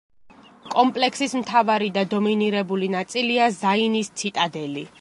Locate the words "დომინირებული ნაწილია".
2.13-3.51